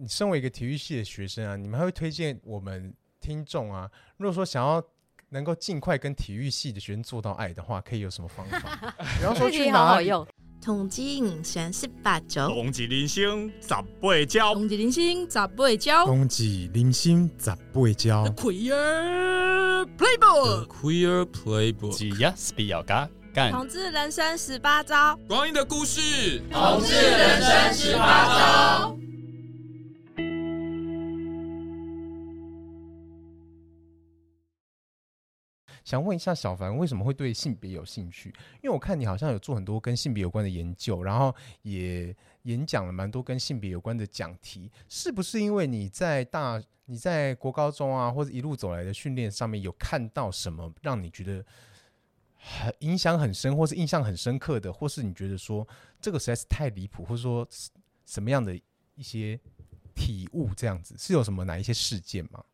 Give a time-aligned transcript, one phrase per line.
[0.00, 4.80] 你身为一个体育系的学生啊，你们还会推荐我们听众啊，如果说想要
[5.30, 8.94] 能够尽快跟体育系的学生做到爱的话，可以有什么方法？
[9.18, 10.08] 比方说去哪里？
[10.60, 18.24] 统计人生十八招，统计人生十八招，统计人生十八招，统计人生十八招。
[18.36, 23.50] Queer Playbook，Queer Playbook，只要是比较嘎干。
[23.50, 28.98] 统治人生十八招，光阴的故事，统治人生十八招。
[35.88, 38.28] 想问一下小凡，为什么会对性别有兴趣？
[38.56, 51.42] 因为我看你好像有做很多跟性别有关的研究，然后也演讲了蛮多跟性别有关的讲题，是不是因为你在大你在国高中啊，或者一路走来的训练上面有看到什么让你觉得
[52.36, 55.66] 很影响很深，或是印象很深刻的，或是你觉得说
[56.02, 57.48] 这个实在是太离谱，或者说
[58.04, 58.54] 什么样的
[58.94, 59.40] 一些
[59.94, 62.44] 体悟这样子，是有什么哪一些事件吗？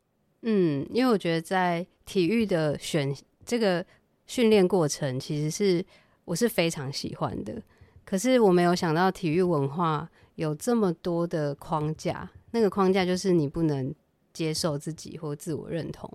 [0.47, 3.83] 嗯，因为我觉得在体育的选这个
[4.27, 5.83] 训练过程，其实是
[6.23, 7.59] 我是非常喜欢的。
[8.03, 13.91] 可是我没有想到体育文化有这么多的框架，那个框架就是你不能
[14.33, 16.07] 接受自己或自我认同，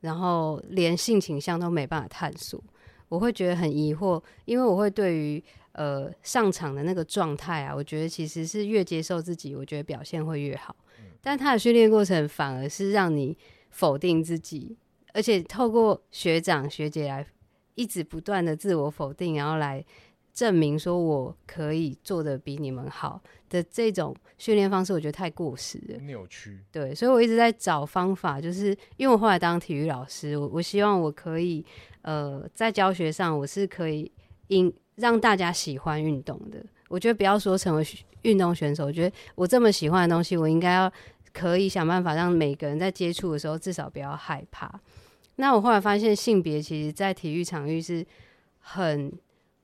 [0.00, 2.62] 然后连性倾向都没办法探索。
[3.08, 10.76] 我会觉得很疑惑，因为我会对于呃上场的那个状态啊，我觉得其实是越接受自己，我觉得表现会越好。
[11.20, 13.36] 但他的训练过程反而是让你。
[13.76, 14.74] 否定自己，
[15.12, 17.26] 而且透过学长学姐来
[17.74, 19.84] 一直不断的自我否定，然后来
[20.32, 26.58] 证明说我可以做的比你们好的这种训练方式，我觉得太过时了，扭曲。
[26.72, 31.62] 对，所以我一直在找方法，就是因为我后来当体育老师，我我希望我可以
[32.00, 34.10] 呃在教学上我是可以
[34.48, 36.64] 引让大家喜欢运动的。
[36.88, 37.86] 我觉得不要说成为
[38.22, 40.90] 运动选手，我觉得我这么喜欢的东西，我应该要。
[41.36, 44.80] 可以想办法让每个人在接触的时候至少不要害怕。
[45.34, 48.02] 那我后来发现，性别其实在体育场域是
[48.58, 49.12] 很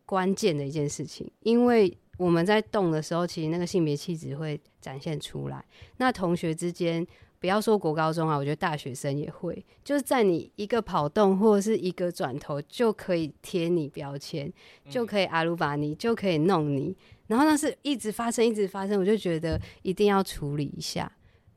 [0.04, 5.64] 关键的一件事情，因为我们在动的时候，其实那个性别气质会展现出来。
[5.96, 7.06] 那同学之间，
[7.41, 14.52] 不要说国高中啊，我觉得大学生也会，就是在你一个跑动或者是一个转头，就可以贴你标签，
[14.91, 16.94] 就可以阿鲁巴你，就可以弄你。
[17.28, 21.10] 然后那是一直发生，一直发生，我就觉得一定要处理一下。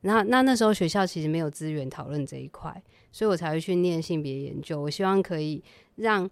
[0.06, 4.80] 那那那时候学校其实没有资源讨论这一块，所以我才会去念性别研究。
[4.80, 5.62] 我希望可以
[5.96, 6.28] 让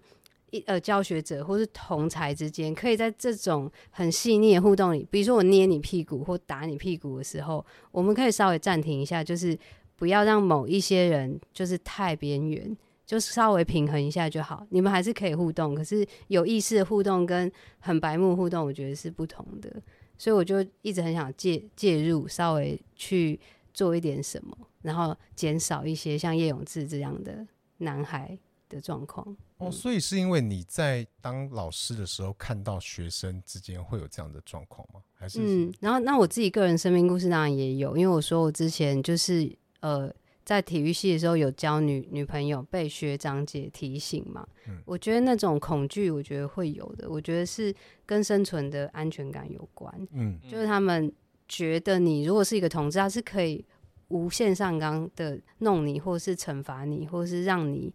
[0.51, 9.57] 一呃教学者或是同才之间，可以在这种很细腻的互动里，比如说我捏你屁股或打你屁股的时候，我们可以稍微暂停一下，就是
[9.97, 14.65] 不要让某一些人就是太边缘，就是稍微平衡一下就好。
[14.69, 19.69] 你们还是可以互动，可是有意识的互动跟很白目互动，我觉得是不同的。
[20.17, 23.37] 所以我就一直很想介介入，稍微去。
[23.75, 27.45] 做一点什么，然后减少一些像叶永志这样的
[27.79, 29.35] 男孩的状况。
[29.57, 35.01] 哦，所以是因为你在当老师的时候看到学生之间会有这样的状况吗？
[35.13, 35.65] 还是，是？
[35.65, 40.09] 嗯，然后那我自己个人生命故事当然也有，因为我说我之前就是呃
[40.45, 44.47] 在体育系的时候有交女女朋友，被学长姐提醒嘛。
[44.69, 47.09] 嗯，我觉得那种恐惧，我觉得会有的。
[47.09, 47.75] 我觉得是
[48.05, 50.07] 跟生存的安全感有关。
[50.13, 51.11] 嗯，就是他们。
[51.47, 53.63] 觉得你如果是一个同志，他是可以
[54.07, 57.93] 无限上纲的弄你，或是惩罚你，或是让你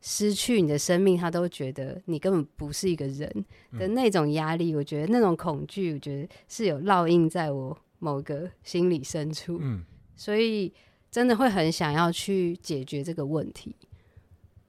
[0.00, 3.44] 失去你的生命，他都觉得你根本不是一个人
[3.78, 4.74] 的那种压力。
[4.74, 9.58] 我觉得那种恐惧，我觉得是有烙印在我某个心理深处。
[9.60, 9.84] 嗯，
[10.16, 10.72] 所以
[11.10, 13.76] 真的会很想要去解决这个问题。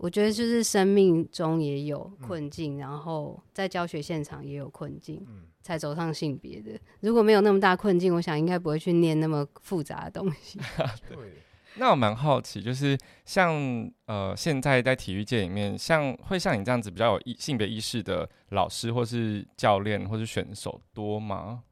[0.04, 5.26] 我觉得就是生命中也有困境，然后在教学现场也有困境。
[5.30, 10.60] 嗯才走上性别的，如果没有那么大困境，我想应该不会去念那么复杂的东西。
[11.08, 11.18] 对，
[11.78, 21.64] 那我蛮好奇，就是像呃，现在在体育界里面，像会像你这样子比较有意性别意识的老师，或是教练，或是选手多吗？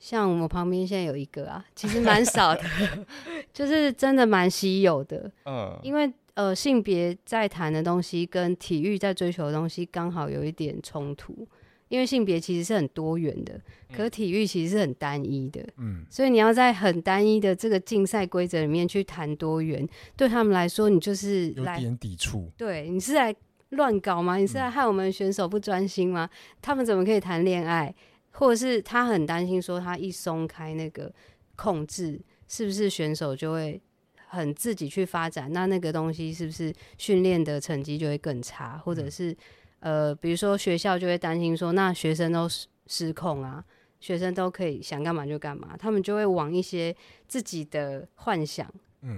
[0.00, 2.62] 像我旁边现在有一个啊，其实蛮少的，
[3.54, 5.30] 就是真的蛮稀有的。
[5.44, 11.46] 嗯，因为呃，性别在谈的东西跟体育在追求的东西刚好有一点冲突。
[11.88, 13.60] 因为性别其实是很多元的，
[13.94, 23.32] 可体育其实是很单一的，嗯，所以你要在很单一的这个竞赛规则里面去谈多元，对他们来说，你就是来有点抵触，对，你是来
[23.68, 24.36] 乱搞吗？
[24.36, 26.28] 你是来害我们选手不专心吗？
[26.32, 27.94] 嗯，他们怎么可以谈恋爱？
[28.32, 31.14] 或者是他很担心说，他一松开那个
[31.54, 33.80] 控制，是不是选手就会
[34.26, 35.52] 很自己去发展？
[35.52, 38.78] 那那个东西是不是训练的成绩就会更差？
[38.78, 39.36] 或者是？
[39.80, 43.62] 呃，比如说学校就会担心说，那学生都失失控啊，
[44.00, 46.96] 学生都可以想干嘛就干嘛，他们就会往一些
[47.28, 48.66] 自己的幻想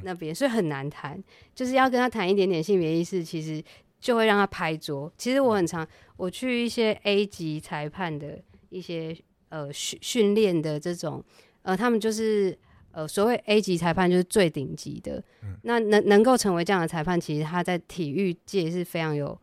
[0.02, 1.22] 那边，嗯、所以很难谈。
[1.54, 3.62] 就是要跟他谈一点点性别意识，其实
[4.00, 5.10] 就会让他拍桌。
[5.16, 8.38] 其实我很常我去一些 A 级裁判的
[8.68, 9.16] 一些
[9.50, 11.24] 呃训训练的这种
[11.62, 12.58] 呃，他们就是
[12.92, 15.22] 呃所谓 A 级裁判就是最顶级的。
[15.42, 19.38] 嗯、那能能够成为这样的裁判，其实他在体育界是非常有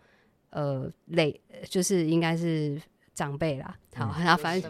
[0.50, 1.39] 呃累，
[1.69, 2.81] 就是应该是。
[3.15, 4.69] 长辈啦，好，然后反正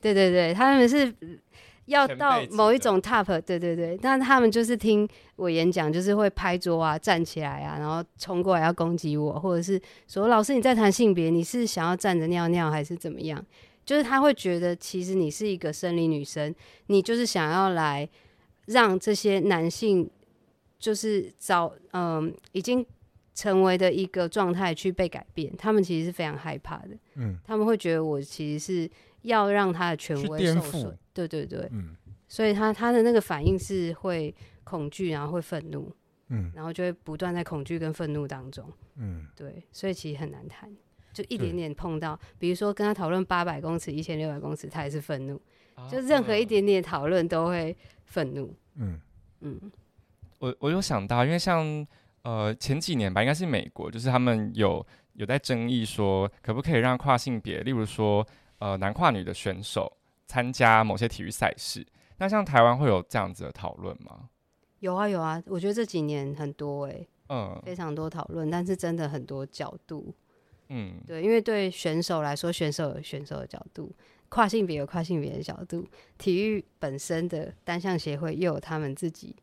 [0.00, 1.14] 对对对，他们是
[1.84, 13.40] 要到某一种 top，对对对，但他们就是听我演讲，就是会拍桌啊，站起来啊，然后冲过来要攻击我，或者是说老师你在谈性别，你是想要站着尿尿还是怎么样？
[13.84, 16.54] 就是他会觉得其实你是一个生理女生，
[16.86, 18.08] 你就是想要来
[18.66, 20.10] 让这些男性
[20.78, 22.84] 就是早嗯已经。
[23.36, 26.90] 成为的一个状态去被改变，他们其实是非常害怕的。
[27.16, 28.90] 嗯，他们会觉得我其实是
[29.22, 30.96] 要让他的权威受损。
[31.12, 31.96] 对对对，嗯，
[32.28, 34.32] 所以他他的那个反应是会
[34.62, 35.90] 恐惧，然后会愤怒，
[36.28, 40.72] 嗯，然后就会不断在恐惧跟愤怒当中，嗯，对，所以其实很难谈，
[41.14, 45.40] 就一点点碰到，比如说跟他讨论八百公尺、一千六百公尺，他也是愤怒，
[45.76, 47.74] 啊、就任何一点点讨论都会
[48.04, 48.54] 愤怒。
[48.74, 49.00] 嗯
[49.40, 49.58] 嗯，
[50.40, 51.86] 我我有想到，因为像。
[52.24, 54.82] 呃，前几年吧，应该是美国，就是他们有
[55.12, 58.26] 有在争议说，可不可以让跨性别，例如说，
[58.60, 59.94] 呃，男跨女的选手
[60.26, 61.86] 参加某些体育赛事。
[62.16, 64.30] 那像台湾会有这样子的讨论吗？
[64.78, 70.14] 有啊有啊，我觉得这几年很多哎、欸，嗯，非常多讨论，但是真的很多角度，
[70.68, 73.92] 嗯，对，因为对选手来说，选手有选手的角度，
[74.28, 75.86] 跨性别有跨性别的角度，
[76.18, 79.34] 体育本身的单项协会又有他们自己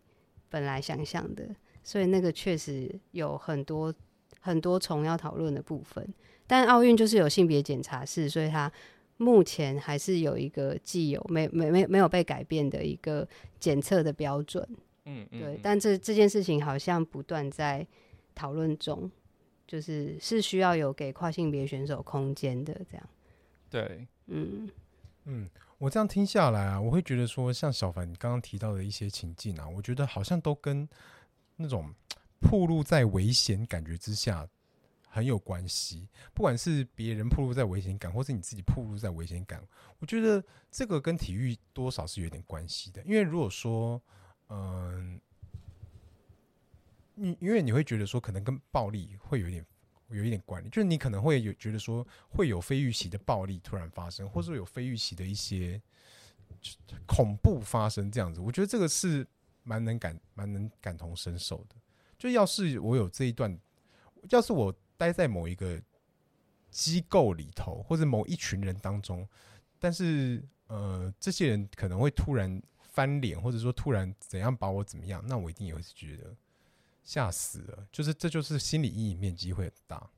[0.49, 1.47] 本来想象的。
[1.83, 3.91] 所以那个确实有很多
[4.39, 6.07] 很多重要讨论的部分，
[6.45, 8.71] 但奥运就是有性别检查室，所以它
[9.17, 13.27] 目前还是有一个既有没没没没有被改变的一个
[13.59, 14.63] 检测的标准。
[15.05, 15.59] 嗯，嗯，对。
[15.63, 17.85] 但这这件事情好像不断在
[18.35, 19.09] 讨论中，
[19.71, 23.09] 就是是需要有给跨性别选手空间的这样。
[23.69, 24.69] 对，嗯
[25.25, 30.89] 嗯，我这样听下来啊，我会觉得说，像小凡你刚刚提到的一些情境啊，我觉得好像都跟。
[31.57, 31.93] 那种
[32.39, 34.49] 暴露在危险感觉之下
[35.07, 39.61] 很有关系，不管是别人暴露在危险感，或是你自己暴露在危险感，
[39.99, 43.03] 我觉得这个跟体育多少是有点关系的。
[43.03, 44.01] 因为如果说，
[44.49, 45.21] 嗯，
[47.15, 49.65] 你因为你会觉得说，可能跟暴力会有一点
[50.09, 55.81] 有一点关联，就是你可能会有觉得说，会有非预期的暴力突然发生，或者有非预期的一些
[57.05, 59.27] 恐怖发生这样子，我觉得这个是。
[59.63, 61.75] 蛮能感，蛮能感同身受的。
[62.17, 63.55] 就要是我有这一段，
[64.31, 65.79] 要是我待在某一个
[66.71, 69.25] 机构里头，或者某一群人当中，
[69.77, 76.35] 但是呃，这些人可能会突然翻脸，或者说突然怎样把我怎么样，那我一定也会觉得
[77.03, 77.87] 吓死了。
[77.91, 80.09] 就是这就是心理阴影面积会很大，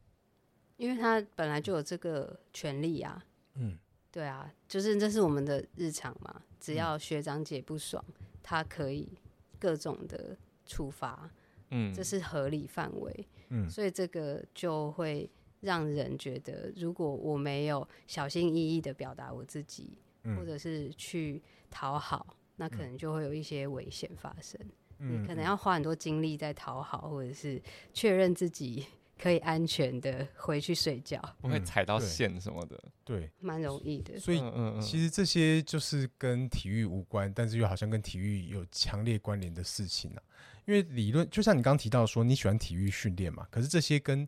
[0.78, 3.26] 因为他本来就有这个权利啊。
[3.56, 3.78] 嗯，
[4.12, 6.42] 对啊，就是这是我们的日常嘛。
[6.60, 8.04] 只要学长姐不爽，
[8.42, 9.18] 他可以。
[9.60, 11.32] 各种的处罚，
[11.70, 15.30] 嗯，这是合理范围，嗯，所以这个就会
[15.62, 21.42] 让人觉得，如果我没有小心翼翼的表达我自己，嗯，或者是去
[21.72, 24.60] 讨好，那可能就会有一些危险发生。
[24.62, 24.72] 嗯，
[25.10, 27.62] 你可能要花很多精力在讨好，或者是
[27.94, 28.86] 确认自己。
[29.16, 34.20] 可以安全的回去睡觉，不会踩到线什么的，嗯、对，蛮容易的。
[34.20, 40.22] 所以嗯，其实这些就是跟体育无关，但是又好像跟体育有强烈关联的事情啊。
[40.66, 44.28] 因为理论就像你刚刚提到说，你喜欢体育训练嘛，可是这些跟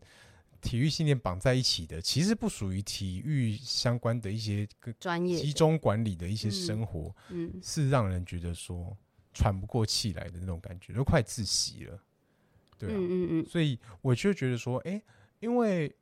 [0.62, 4.66] 体育训练绑在一起的，其实不属于体育相关的一些
[4.98, 8.96] 专业集中管理的一些生活，嗯，是让人觉得说
[9.36, 12.00] 喘不过气来的那种感觉，都快窒息了。
[12.78, 15.02] 对啊，嗯嗯嗯，所以我就觉得说，哎、欸，
[15.40, 15.94] 因为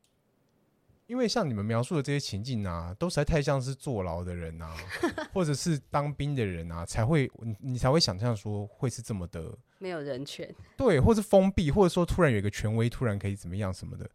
[1.07, 4.73] 因为像你们描述的这些情境啊，都实在太像是坐牢的人啊，
[5.33, 14.09] 或者是当兵的人啊，才会你你才会想象说会是这么的没有人权，对，或是封闭，或者说突然有一个权威突然可以怎么样什么的，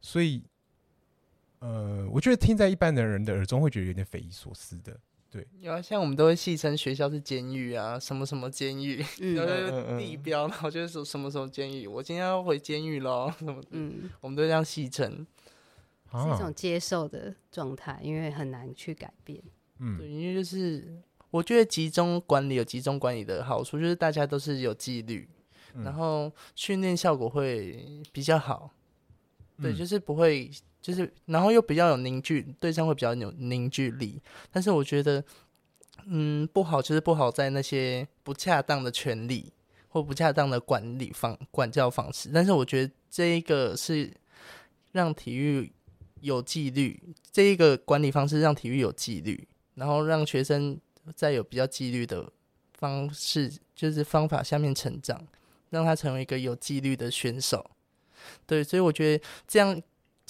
[0.00, 0.42] 所以，
[1.58, 4.98] 呃，我觉得听在一般的人的耳中会觉得有点匪夷所思的。
[5.30, 15.24] 对，有啊，像我们都会戏称学校是监狱啊，什么什么监狱， 嗯、然后地标，然后就是说什么什么监狱，我今天要回监狱喽，什么，嗯，我们都这样戏称，
[16.10, 19.40] 是一种接受的状态，因为很难去改变，
[19.78, 25.28] 嗯，对，因为就是我觉得集中管理有集中管理的好处，就是大家都是有纪律，
[25.74, 28.72] 嗯、然后训练效果会比较好，
[29.58, 30.50] 嗯、对，就是不会。
[30.80, 34.20] 就是，然后又比较有凝聚，对象会比较有凝聚力。
[34.50, 35.22] 但是我觉得
[36.06, 39.52] 嗯，不好就是不好在那些不恰当的权利
[39.88, 42.30] 或不恰当的管理方管教方式。
[42.32, 44.10] 但是我觉得这一个是
[44.92, 45.70] 让体育
[46.20, 50.78] 有纪律，这一个管理方式让体育有纪律，然后让学生
[51.14, 52.32] 在有比较纪律的
[52.72, 55.26] 方式，就是方法下面成长，
[55.68, 57.70] 让他成为一个有纪律的选手。
[58.46, 59.80] 对，所以我觉得这样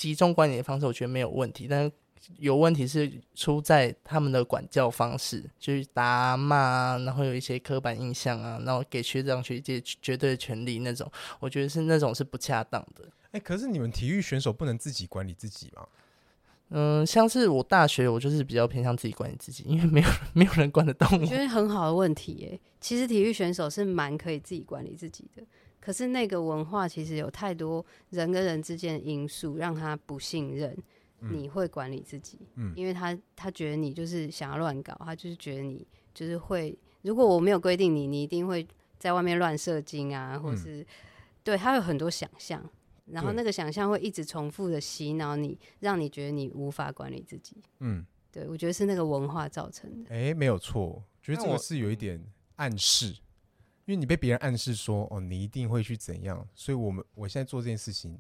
[0.01, 1.67] 集中管理的方式，我觉得没有问题。
[1.69, 1.93] 但是
[2.39, 11.07] 有问题是出在他们的管教方式，就是打骂，然后有一些刻板印象啊，然后给学长学姐绝对的权利那种，
[11.39, 13.05] 我觉得是那种是不恰当的。
[13.25, 15.87] 哎、欸，可是你们体育选手不能自己管理自己吗？
[16.71, 21.19] 嗯，像是我大学，我就是比较偏向自己管理自己，因为没有没有人管得动我。
[21.19, 22.59] 我觉得很好的问题耶。
[22.81, 25.43] 其实体育选手是蛮可以自己管理自己的。
[25.81, 30.77] 可是那个文化其实有太多人跟人之间的因素，让他不信任
[31.19, 32.39] 你会管理自己。
[32.55, 38.67] 嗯，因为他他觉得你就是想要乱搞，他就是觉得你就是会，如果我没有规定你，你一定会
[38.99, 40.87] 在外面乱射精啊，或是、嗯、
[41.43, 42.63] 对他有很多想象，
[43.07, 47.57] 然后那个想象会一直重复的洗脑你，让你觉得你无法管理自己。
[47.81, 50.15] 嗯，对，我觉得是那个文化造成的。
[50.15, 52.23] 哎、欸，没有错，觉得这个是有一点
[52.57, 53.17] 暗示。
[53.91, 58.17] 因为你被别人暗示说哦，你一定会去怎样，所以我们我现在做这件事情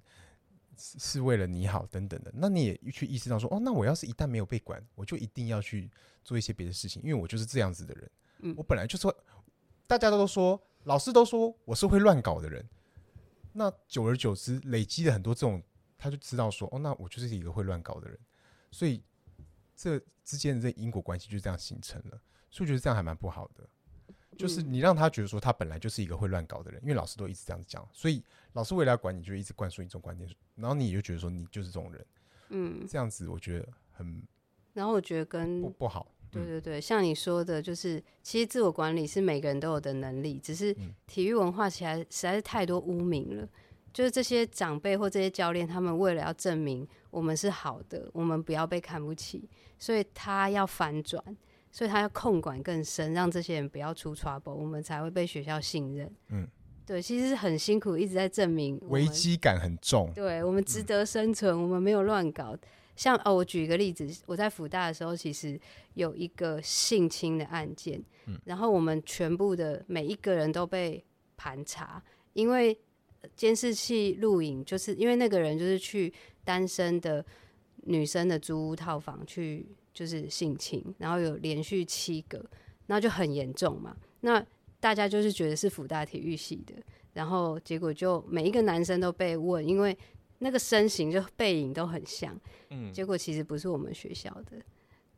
[0.77, 2.33] 是是为了你好等等的。
[2.35, 5.89] 那你也去意识到说哦，那我要是一旦没有被管，我就一定要去
[6.25, 8.11] 做一些别的事情，因为我就是这样子的人。
[8.41, 9.15] 嗯，我本来就是会，
[9.87, 12.69] 大家都说，老师都说我是会乱搞的人。
[13.53, 15.62] 那久而久之，累积了很多这种，
[15.97, 18.19] 他就知道说哦，那我就是一个会乱搞的人。
[18.73, 19.00] 所以
[19.77, 22.21] 这之间的这因果关系就这样形成了。
[22.50, 23.69] 所以我觉得这样还蛮不好的。
[24.41, 28.23] 就是你让他觉得说他本来就是一个会乱搞的人，因为老师都一直这样子讲，所以
[28.55, 32.07] 老师为了要管你，就一直灌输你这种观念，然后你就觉得说你就是这种人，
[32.49, 34.23] 嗯，这样子我觉得很，
[34.73, 40.75] 然后我觉得跟不不好，对对对，像你说的，就是其实自我管理是每个人都有的能力，只是
[41.07, 43.49] 体育文化起来实在是太多污名了，
[43.93, 51.23] 就是这些长辈或这些教练，他们为了要证明我们是好的，我们不要被看不起，所以他要反转。
[51.73, 56.12] 所以他要控管更深，让这些人不要出 trouble，我们才会被学校信任。
[56.31, 56.47] 嗯，
[56.85, 60.12] 对，其实是很辛苦，一直在证明危机感很重。
[60.12, 62.57] 对，我们值得生存，嗯、我们没有乱搞。
[62.97, 65.59] 像哦，我举一个例子，我在辅大的时候，其实
[65.95, 71.03] 有一个性侵的案件，嗯、然后我们全部的每一个人都被
[71.37, 72.77] 盘查，因为
[73.37, 76.12] 监视器录影，就是因为那个人就是去
[76.43, 77.25] 单身的
[77.85, 79.67] 女生的租屋套房去。
[79.93, 82.45] 就是性侵，然后有连续七个，
[82.87, 83.97] 那就很严重嘛。
[84.21, 84.45] 那
[84.79, 86.75] 大家就是觉得是辅大体育系的，
[87.13, 89.97] 然后结果就每一个男生都被问，因为
[90.39, 92.39] 那个身形就背影都很像，
[92.71, 94.57] 嗯，结果其实不是我们学校的。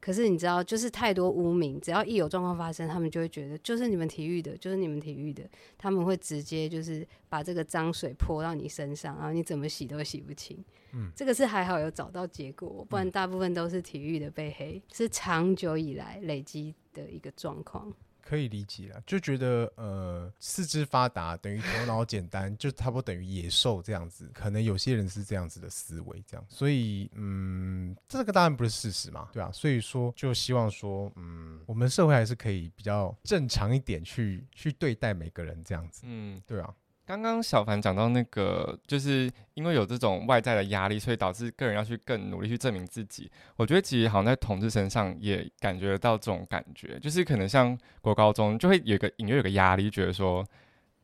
[0.02, 10.59] 可是你知道，就是太多污名，只要一有状况发生，他们就会觉得就是你们体育的，就是你们体育的，他们会直接就是把这个脏水泼到你身上，然后你怎么洗都洗不清。
[10.92, 17.94] 嗯，这个是还好有找到结果，不然大部分都是体育的被黑，嗯、是长久以来累积的一个状况。
[18.23, 24.31] 可以理解了，就觉得呃四肢发达等于头脑简单，就差不多等于野兽这样子。
[24.33, 26.47] 可能有些人是这样子的思维，这样。
[26.49, 29.50] 所以嗯，这个当然不是事实嘛，对啊。
[29.52, 36.02] 所以说，就希望说嗯，我们社会还是可以比较正常一点去去对待每个人这样子。
[36.05, 36.75] 嗯，对啊。
[37.04, 43.30] 刚刚小凡讲到那个，就是因为有这种外在的压力，所以导致个人要去更努力去证明自己。
[43.56, 50.47] 我觉得其实好像在同志身上也感觉到这种感觉，就是可能像国高中就会有一个隐约有个压力，觉得说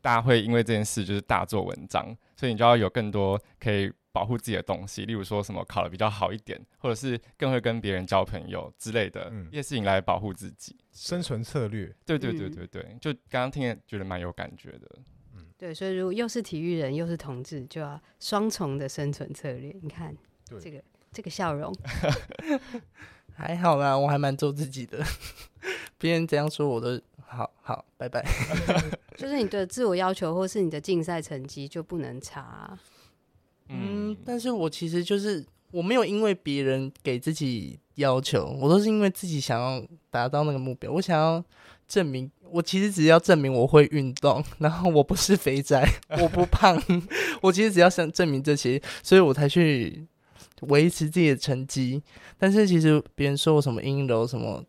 [0.00, 11.92] 大家会因为这件事就是大做文章，所以你就要有更多可以保护自己的东西，例如说什么考的比较好一点，或者是更会跟别人交朋友之类的一些事情来保护自己，生存策略。
[12.06, 14.88] 对对对对对，就刚刚听觉得蛮有感觉的。
[15.58, 19.74] 对，所以如果又是体育人又是同志，就要双重的生存策略。
[19.82, 20.16] 你看
[20.60, 21.74] 这个这个笑容，
[23.34, 25.04] 还好啦，我还蛮做自己的。
[25.98, 28.24] 别人怎样说我都好好，拜拜。
[29.18, 32.78] 就是你的自我要求，或是你的竞赛成绩就不能差啊。
[33.68, 41.44] 嗯，但是我其实就是我没有因为别人给自己要求，我都是因为自己想要达到那个目标，我想要。
[41.88, 45.86] 证明我其实只要证明我会运动，然后我不是肥宅，
[46.20, 46.80] 我不胖，
[47.42, 50.06] 我其实只要想证明这些，所以我才去
[50.62, 52.02] 维持自己的成绩。
[52.38, 54.64] 但是其实别人说我什么阴柔什么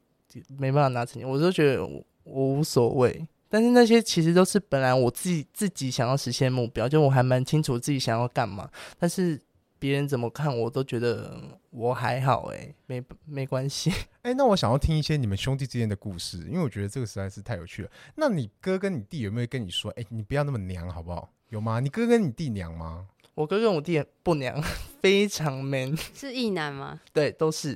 [0.57, 3.27] 没办法拿成绩，我都觉得我，我无所谓。
[3.51, 8.69] 但是那些其实都是本来我自己自己想要实现目标，就我还蛮清楚自己想要干嘛。
[8.99, 9.39] 但是
[9.79, 13.89] 别人怎么看我都觉得我还好、欸，哎，没没关系。
[14.21, 17.89] 哎、欸，那我想要听一些你们兄弟之间的故事，因为我觉得这个实在是太有趣了。
[18.15, 21.29] 那你哥跟你弟有没有跟你说，哎、欸，你不要那么娘，好不好？
[21.49, 21.79] 有吗？
[21.79, 23.07] 你哥跟你弟娘吗？
[23.33, 24.61] 我哥跟我弟不娘，
[25.01, 25.95] 非常 man。
[26.13, 26.99] 是异男吗？
[27.13, 27.75] 对，都是，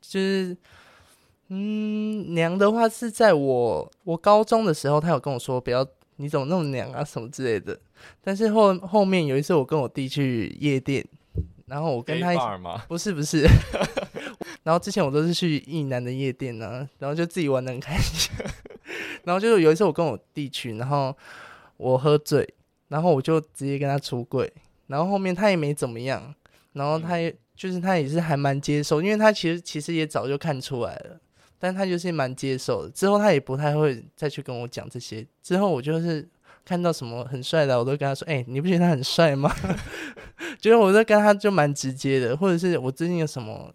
[0.00, 0.56] 就是，
[1.48, 5.86] 嗯，娘的话是在我我高中的时候，他有跟我说不要，
[6.16, 7.78] 你怎么那么娘啊，什么之类的。
[8.22, 11.06] 但是后后面有一次，我跟我弟去夜店。
[11.66, 12.42] 然后我跟他一起
[12.86, 13.46] 不是不是，
[14.62, 18.30] 然后之前我都是去异男的夜店呢、啊，然后就自己玩得很开心。
[19.24, 21.16] 然后就是有一次我跟我弟去，然后
[21.78, 22.46] 我喝醉，
[22.88, 24.52] 然后我就直接跟他出柜，
[24.88, 26.34] 然后后面他也没怎么样，
[26.74, 31.18] 然后他也就是他也是还蛮接受，因为他其实其实也早就看出来了，
[31.58, 32.90] 但他就是蛮接受的。
[32.90, 35.26] 之后他也不太会再去跟我讲这些。
[35.42, 36.28] 之后我就是。
[36.64, 39.54] 看到什么很帅的，我都跟他说：“哎、欸，你不觉得他很帅吗？”
[40.58, 43.72] 觉 得我在跟他就蛮直接的，或者是我最近有什么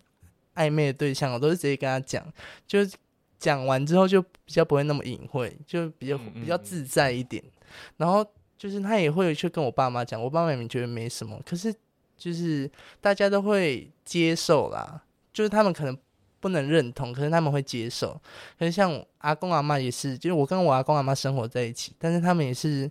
[0.55, 2.25] 暧昧的对象，我都是直接跟他讲。
[2.65, 2.79] 就
[3.37, 7.43] 讲完之后就比较不会那么隐晦，就比较比较自在一点。
[7.97, 8.25] 然后
[8.57, 11.73] 就是他也会去跟我爸妈讲，我爸妈也觉得没什么，可是
[12.17, 12.69] 就是
[12.99, 15.97] 大家都会接受啦，就是他们可能。
[16.39, 18.19] 不能认同，可是他们会接受。
[18.57, 22.89] 可是像阿公阿妈也是，就是我跟我阿公阿妈生活在一起，但是他们也是，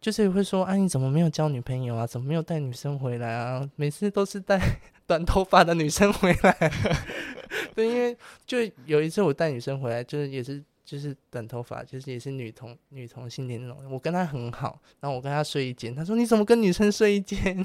[0.00, 2.06] 就是会说：“啊，你怎么没有交女朋友啊？
[2.06, 3.68] 怎么没有带女生回来啊？
[3.76, 4.60] 每次都是带
[5.06, 6.72] 短头发的女生回来。
[7.74, 8.16] ”对，因为
[8.46, 13.78] 就有一次我带女生回来，就是也是就是短头发，就是也是女同女同性恋那种。
[13.90, 17.64] 我跟她很好，然后我跟她睡一间，她说：“你怎么跟女生睡一间？”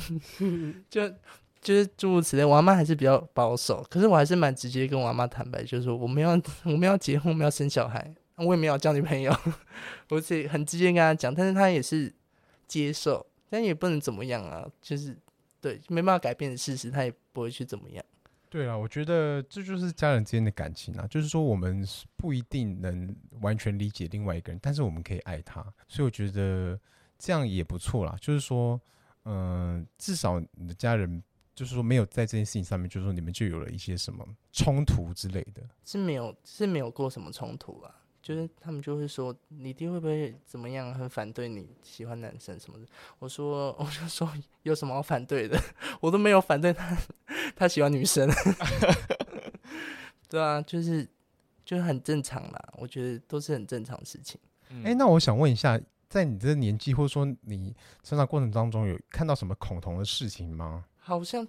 [0.90, 1.12] 就。
[1.62, 6.32] 就是诸如此类，我阿妈还是比较保守，可是我还是蛮直接跟我阿妈坦白，就是说我们要
[6.64, 9.36] 我们要结婚，我们要生小孩，我也没有交女朋友，
[10.10, 12.14] 我自己很直接跟他讲，但是他也是
[12.68, 15.18] 接受，但也不能怎么样啊，就是
[15.60, 18.06] 对，没办法改变的事实，他也不会去怎么样。
[18.50, 21.86] 对啊，我觉得这就是家人之间的感情啊，就是说我们
[22.16, 26.80] 不一定能完全理解另外一个人，但是我们可以爱他，所以我觉得
[27.20, 28.16] 这样也不错啦。
[28.22, 28.80] 就是说，
[29.26, 31.22] 嗯、至少你的家人。
[31.58, 37.92] 就是说没有在这件事情上面，就是说你们就有了一些什么冲突之类的，是没有是没有过什么冲突啊。
[38.22, 42.86] 就是他们就会说，你弟会不会怎么样，很反对你喜欢男生什么的。
[43.18, 45.60] 我说我就说有什么好反对的，
[46.00, 46.96] 我都没有反对他，
[47.56, 48.30] 他喜欢女生。
[50.30, 51.08] 对啊，就是
[51.66, 54.40] 就是很正常啦，我觉得都是很正常的事情。
[54.66, 60.86] 哎、嗯欸，那我想问一下，在你这个年纪，或者说你成长过程当中，有看到什么恐同的事情吗？
[61.08, 61.48] 好像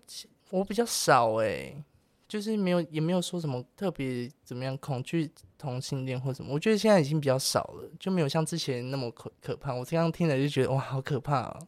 [0.51, 1.85] 我比较少哎、欸，
[2.29, 9.75] 就是没有也没有说什么特别怎么样恐惧同性恋或什么，我觉得现在已经比较少了，就没有像之前那么可可怕。
[9.75, 11.59] 我这样听了就觉得哇，好可怕啊！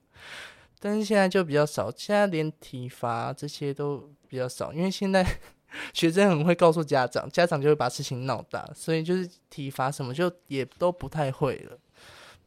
[0.79, 5.27] 但是现在就比较少，现在连体罚这些都比较少，因为现在
[5.93, 11.77] 学生很会告诉家长，家长就会把事情闹大，所以就是体罚什么就也都不太会了。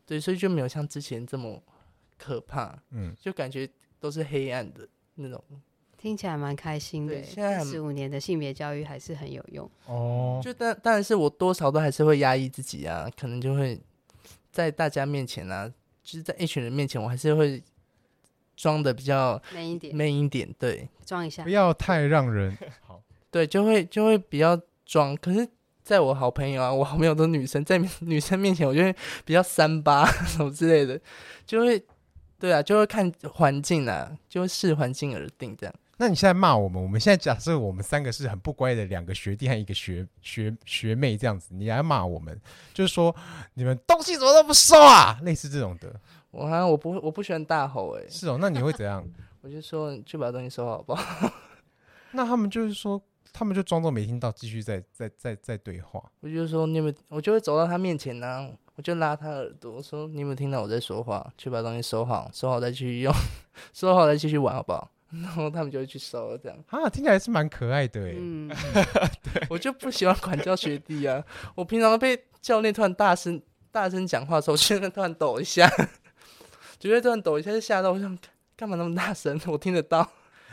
[0.05, 1.61] 对，所以就没有像之前这么
[2.17, 4.87] 可怕，嗯，就感觉都是黑暗的。
[5.15, 5.43] 那种
[5.97, 7.23] 听起来蛮开心的。
[7.23, 10.41] 现在十五年的性别教育还是很有用哦。
[10.43, 13.79] 就当当然是我多少都还是会压抑自己啊，可能就会
[14.51, 15.71] 在大家面前啊，
[16.03, 17.63] 就是在一群人面前，我还是会
[18.57, 23.01] 装的比较 man 一点，man 一点，对，装一下，不要太让人好。
[23.31, 25.15] 对，就会就会比较装。
[25.15, 25.47] 可是
[25.83, 30.99] 在我好朋友啊，我好朋友都女生，在女生面前，我就会比较三八 什么之类的，
[31.45, 31.81] 就会。
[32.43, 35.73] 对啊，就会看环境啊，就会视环境而定这样。
[35.95, 42.37] 那你现在骂我们，我们现在假设我们三个是很不乖的两个学弟和一个学学学妹这样子，你来骂我们，
[42.73, 43.15] 就是说
[43.53, 45.97] 你们东西怎么都不收啊， 类似这种的。
[46.31, 48.09] 我好像我不我不喜欢大吼哎、欸。
[48.09, 49.01] 是哦，那你会怎样？
[49.39, 51.31] 我就说你去把东西收好不好？
[52.11, 53.01] 那他们就是说，
[53.31, 56.03] 他们就装作没听到，继续在在在在对话。
[56.19, 58.49] 我就说你们，我就会走到他面前呢、啊。
[58.75, 61.31] 我就拉他耳朵我说：“你有没有听到我在说话？
[61.37, 63.13] 去把东西收好，收好再继续用，
[63.71, 68.15] 收好再继续玩，好不好？” 然后他们就会去收，这样啊，听起来是蛮可爱的哎。
[68.17, 68.49] 嗯，
[69.31, 71.23] 对，我就不喜欢管教学弟啊。
[71.53, 73.39] 我平常被教练突然大声
[73.71, 75.69] 大声讲话的时候，现在突然抖一下，
[76.79, 78.17] 觉得突然抖一下就吓到，我想
[78.55, 79.39] 干嘛那么大声？
[79.45, 79.99] 我听得到。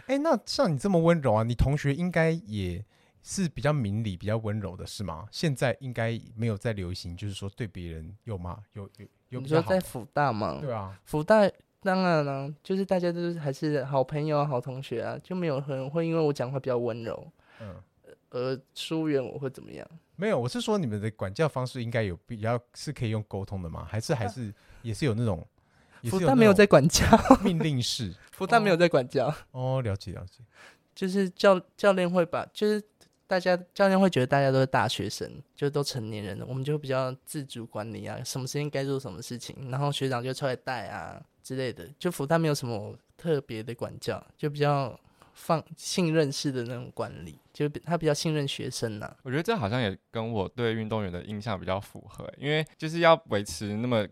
[0.06, 2.84] 哎、欸，那像你这么温柔啊，你同学应该也。
[3.22, 5.26] 是比较明理、比较温柔的，是吗？
[5.30, 8.58] 现在应该没有在流行，就是说对别人有吗？
[8.74, 9.62] 有有有比较好？
[9.62, 10.58] 你说在福大吗？
[10.60, 11.48] 对啊，福大
[11.82, 17.76] 当然了，就是大家都是还是好朋友啊、好同学啊，就没有很会因为我讲话比较温柔，嗯，
[18.30, 19.86] 而疏远我会怎么样？
[20.16, 23.86] 没有，我是说你们的管教方式应该有比较是可以用沟通的吗？
[23.88, 24.52] 还是还是
[24.82, 25.46] 也是有那种
[26.02, 27.06] 也是 福大没有在管教，
[27.42, 28.14] 命令式。
[28.32, 29.34] 福大没有在管教。
[29.52, 30.42] 哦，了解了解。
[30.94, 32.82] 就是教教练会把，就是
[33.30, 41.88] 大家教练会觉得大家都是大学生，就都成年人了，我们就比较自主管理啊，什么时间该做什么事情，然后学长就出来带啊之类的。
[41.96, 44.98] 就福大没有什么特别的管教，就比较
[45.32, 49.16] 放信任式的那种管理，就他比较信任学生呐、啊。
[49.22, 54.04] 我觉得这好像也跟我对运动员的印象比较符合，因为就是要维持那么。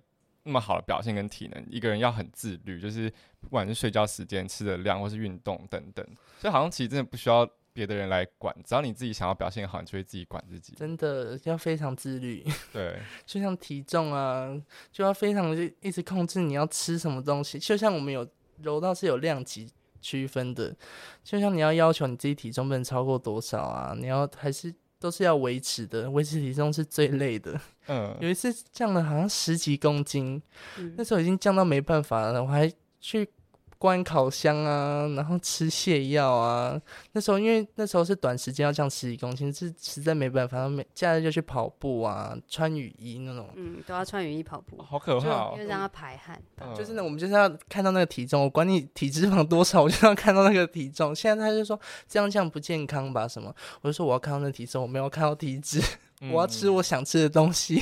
[0.44, 6.02] 那么好的表现跟体能，一个人要很自律，就是不管是睡觉时间、吃的量，或是运动等等，
[6.40, 7.46] 所以好像其实真的不需要
[7.78, 10.74] 别的人来管，只要你自己想要表现好，你就会自己管自己。
[10.76, 12.44] 真的要非常自律。
[12.74, 14.52] 对，就像体重啊，
[14.90, 17.56] 就要非常的一直控制你要吃什么东西。
[17.60, 18.28] 就像我们有
[18.60, 20.74] 柔道是有量级区分的，
[21.22, 24.74] 就像你要要求你自己体重不能超过多少啊，你要还是。
[25.00, 27.56] 都是要维持的，维持体重是最累的。
[27.86, 30.42] 嗯，有一次降了好像十几公斤，
[30.76, 32.68] 嗯，那时候已经降到没办法了，我还
[33.00, 33.30] 去。
[33.78, 36.80] 关烤箱啊，然后吃泻药啊。
[37.12, 40.68] 那时候因为那时候是短时间要降十几公斤，是实在没办法。
[40.68, 43.48] 每假日就去跑步啊，穿雨衣那种。
[43.54, 45.54] 嗯，都要穿雨衣跑步，好可怕哦。
[45.56, 46.40] 就让他排汗。
[46.60, 51.14] 嗯、就是呢，我们就是要看到那个体重，我管你体脂肪多少，我就要看到那个体重。
[51.14, 53.28] 现在他就说这样这样不健康吧？
[53.28, 53.54] 什么？
[53.82, 55.80] 我就说我要看到那个体重，我没有看到体脂，
[56.20, 57.80] 嗯、 我要吃我想吃的东西。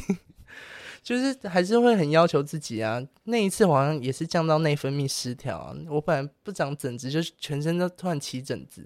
[1.06, 3.00] 就是还是会很要求自己啊。
[3.22, 5.72] 那一次好像也是降到内分泌失调啊。
[5.88, 8.84] 我本来不长疹子，就是全身都突然起疹子，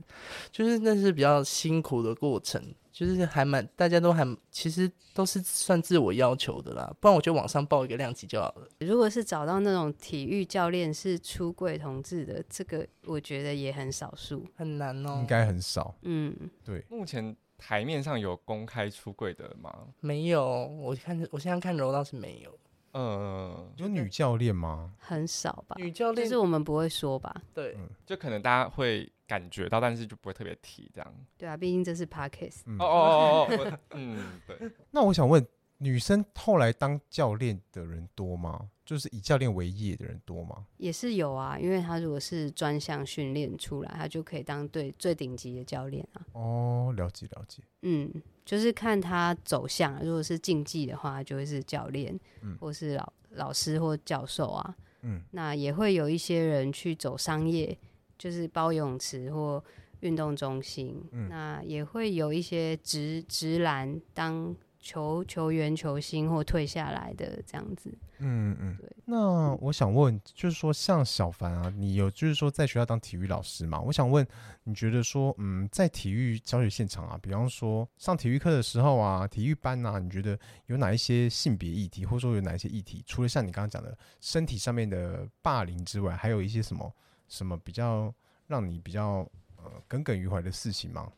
[0.52, 2.62] 就是那是比较辛苦的过程。
[2.92, 6.94] 就是还蛮大家都还其实都是算自我要求的啦。
[7.00, 8.68] 不然我就网上报一个量级就好了。
[8.80, 15.16] 如果是找到那种体育教练是出柜同志的，这个我觉得也很少数，很难哦。
[15.20, 15.94] 应该很少。
[16.02, 17.34] 嗯，对，目前。
[17.60, 19.72] 台面上有公开出柜的吗？
[20.00, 22.58] 没有，我看我现在看柔道是没有。
[22.92, 24.92] 嗯，有女教练吗？
[24.98, 25.76] 很少吧。
[25.78, 27.32] 女教练就是我们不会说吧？
[27.54, 31.14] 对，嗯，就可能大家会感觉到，但是就不会特别提这样。
[31.38, 32.62] 对啊，毕竟这是 Podcast。
[32.78, 34.56] 哦哦哦哦，嗯，对。
[34.90, 35.46] 那我想问。
[35.82, 38.68] 女生后来当教练的人多吗？
[38.84, 40.66] 就是以教练为业的人多吗？
[40.76, 46.26] 也是有啊，因为他如果是专项训练出来，他就可以当对最顶级的教练啊。
[46.32, 47.62] 哦，了解了解。
[47.80, 48.12] 嗯，
[48.44, 54.76] 就是看他走向，如果是竞技的话，就会是教练，嗯，或是老老师或教授啊。
[55.00, 57.78] 嗯，那也会有一些人去走商业，
[58.18, 59.64] 就是包泳池或
[60.00, 61.02] 运动中心。
[61.12, 64.54] 嗯，那也会有一些直直男当。
[64.80, 68.90] 球球员、球星或退下来的这样子，嗯嗯，对。
[69.04, 73.78] 那我想问，就是说，像小凡啊，你有就是说在学校当体育老师嘛？
[73.78, 74.26] 我想问，
[74.64, 83.04] 你觉得说，嗯，在体育教学现场啊，比方说上体育课的时候啊，体育班啊，你觉得有哪一些性别议题，或者说有哪一些议题？
[83.06, 86.90] 除了像你刚刚讲的身体上面的霸凌之外，还有一些什么
[87.28, 88.12] 什么比较
[88.46, 91.12] 让你比较呃耿耿于怀的事情吗？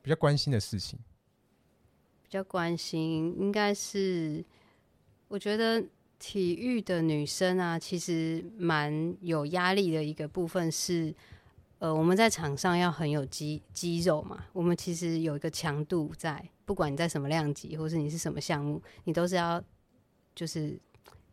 [0.00, 0.98] 比较关心的事情？
[2.34, 4.44] 比较关心应该是，
[5.28, 5.80] 我觉得
[6.18, 11.14] 体育的女生啊，其实蛮有压力的一个部分是，
[11.78, 19.62] 呃，我们在场上要很有肌肌肉嘛，我们其实有一个强度在，不管你在什么量级，或是你是什么项目，你都是要
[20.34, 20.76] 就是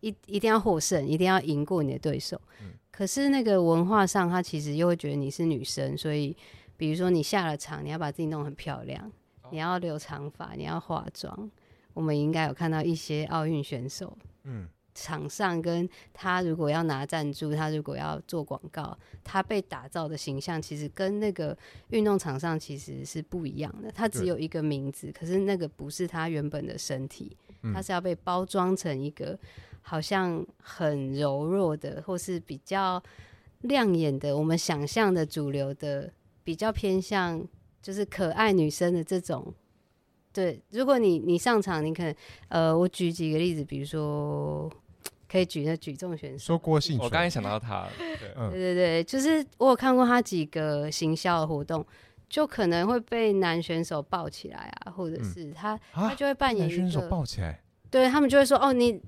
[0.02, 2.40] 一一定要获胜，一定要赢过你的对手。
[2.62, 2.74] 嗯。
[2.92, 6.38] 可是那个文化上，他其实又会觉得你是女生，所以
[6.78, 9.12] 比如说你下了场，你要把自己弄很漂亮。
[9.52, 11.52] 你要留长发，你要化妆。
[11.94, 21.56] 我们应该有看到一些奥运选手，嗯，场上跟他如果要拿赞助，他如果要做广告，他被打造的形象其实跟那个
[21.90, 23.92] 运动场上其实是不一样的。
[23.92, 27.36] 他只有一个名字，可是那个不是他原本的身体，
[27.74, 29.38] 他是要被包装成一个
[29.82, 33.04] 好像很柔弱的，或是比较
[33.64, 36.10] 亮眼的，我们想象的主流的，
[36.46, 37.46] 比较偏向。
[37.82, 39.54] 就是可爱女生的这种，
[40.32, 40.62] 对。
[40.70, 42.16] 如果你你上场，你可能
[42.50, 44.72] 呃，我举几个例子，比如说
[45.28, 51.86] 可以举那举重选手，说郭信，我刚才想到他， 对，对对对，就是我有看过他几个行销的活动，
[52.30, 59.02] 就可能会被男选手抱起来啊，或者是他、嗯、他就会扮演一个男选手抱起来，对他们就会说哦，你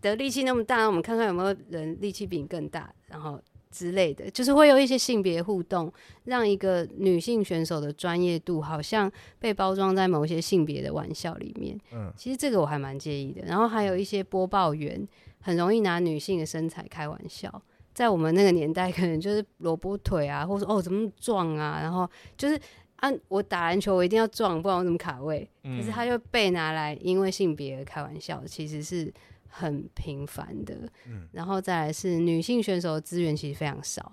[0.00, 3.40] 的力气那么大，我们看看有没有人力气比你更大，然后。
[3.70, 5.92] 之类的，就是会有一些性别互动，
[6.24, 11.78] 让一个女性选手的专业度好像被包装在某些性别的玩笑里面。
[11.92, 13.42] 嗯，其实这个我还蛮介意的。
[13.46, 15.06] 然后还有一些播报员
[15.40, 17.62] 很容易拿女性的身材开玩笑，
[17.94, 22.60] 在我们那个年代，可能就是萝卜腿啊，或者说哦怎么那么壮啊，然后就是
[22.96, 25.48] 按、啊、我打篮球我一定要壮，不然我怎么卡位？
[25.62, 29.12] 可是他就被拿来因为性别而开玩笑，其实是
[29.50, 30.74] 很频繁的。
[31.06, 34.10] 嗯，然后再来是女性选手的资源其实非常少，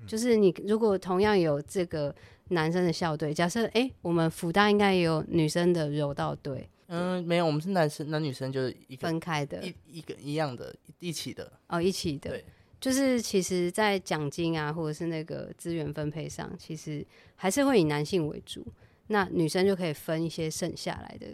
[0.00, 2.12] 嗯、就是你如果同样有这个
[2.48, 6.68] 男生的校队，假设哎，我们福大应该也有女生的柔道队。
[6.90, 12.30] 嗯，没有，我们是男生，男女生就是一个分开的，一一个一样的，一起的哦，一起的。
[12.30, 12.44] 对，
[12.80, 18.66] 就是其实，在奖金啊，或者是那个资源分配上，其实还是会以男性为主，
[19.08, 21.26] 那女生就可以分一些剩下来的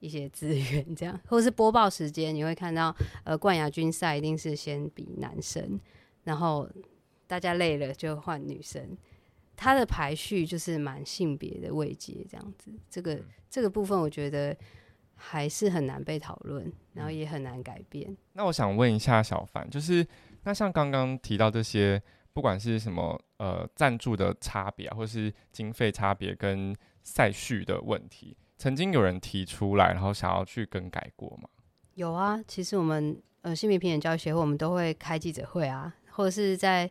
[0.00, 5.78] 一些资源，这样， 或者是播报时间，你会看到，呃，冠亚军赛一定是先比男生，
[6.24, 6.68] 然后
[7.26, 8.96] 大家累了就换女生，
[9.56, 14.56] 它的排序就是蛮性别的位阶这样子，这个这个部分我觉得。
[15.20, 18.16] 还是很难被讨论，然后也很难改变。
[18.34, 20.06] 那我想问一下小凡，就是
[20.44, 22.00] 那像刚刚提到这些，
[22.32, 31.48] 不管是什么呃赞助的差别啊，或是经费差别跟赛序的问题，曾经有人提出来，然后想要去更改过吗？
[31.94, 36.90] 有啊，其实我们呃性别平等教育协会，我们都会开记者会啊，或者是在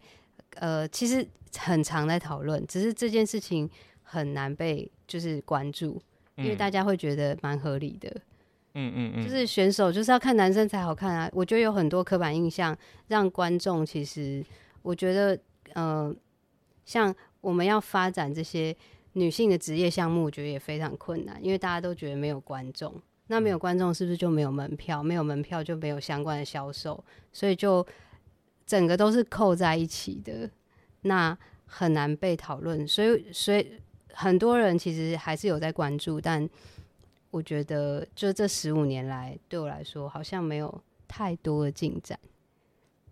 [0.56, 1.28] 呃其实
[1.60, 3.70] 很常在讨论，只是这件事情
[4.02, 6.02] 很难被就是关注。
[6.38, 8.08] 因为大家会觉得蛮合理的，
[8.76, 11.28] 嗯嗯嗯，就是选手就是要看男生才好看啊。
[11.34, 12.78] 我觉得有很多刻板印象，
[13.08, 14.46] 让观众其实
[14.84, 15.40] 我觉得，
[15.74, 16.16] 呃，
[16.86, 18.76] 像我们要发展这些
[19.18, 22.94] 女性的职业项目，我觉得也非常困难，因为大家都觉得没有观众，
[23.28, 25.04] 那没有观众是不是就没有门票？
[25.04, 27.04] 没有门票就没有相关的销售，
[27.34, 27.86] 所以就
[28.66, 30.50] 整个都是扣在一起的，
[31.02, 32.88] 那很难被讨论。
[32.88, 33.68] 所以，所以。
[34.20, 36.50] 很多人其实还是有在关注，但
[37.30, 42.18] 我觉得就这十五年来，对我来说好像没有太多的进展。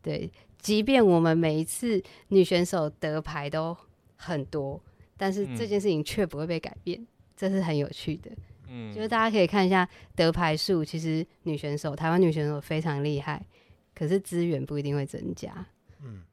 [0.02, 3.78] 对，即便我们每一次女选手得牌都
[4.16, 4.82] 很多，
[5.18, 8.32] 但是这件事情却不会被改变，嗯，这是很有趣的。
[8.68, 13.46] 嗯，就是大家可以看一下得牌数，其实女选手，台湾女选手非常厉害，
[13.94, 15.66] 可是资源不一定会增加。
[16.04, 16.24] 嗯，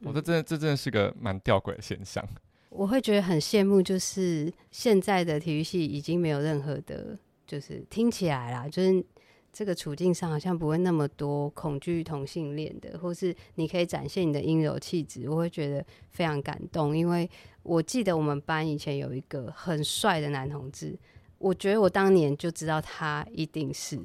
[0.00, 2.26] 我这真的这真的是个蛮吊诡的现象。
[2.70, 9.04] 我会觉得很羡慕，就是现在的体育系已经没有任何的，就是听起来啦，就是
[9.52, 16.96] 这个处境上好像不会那么多恐惧同性恋的，或是你可以展现你的阴柔气质，我会觉得非常感动。
[16.96, 17.28] 因为
[17.68, 20.98] 我记得我们班以前有一个很帅的男同志，
[21.36, 24.00] 我觉得我当年就知道他一定是，